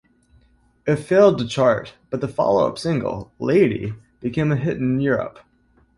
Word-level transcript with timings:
It 0.87 0.95
failed 0.95 1.37
to 1.37 1.47
chart, 1.47 1.93
but 2.09 2.21
the 2.21 2.27
follow-up 2.27 2.79
single, 2.79 3.31
"Lady" 3.37 3.93
became 4.19 4.51
a 4.51 4.55
hit 4.55 4.77
in 4.77 4.99
Europe. 4.99 5.37